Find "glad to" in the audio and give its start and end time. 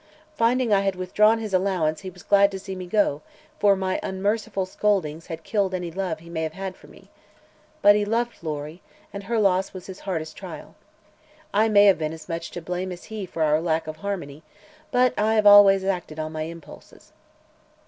2.23-2.57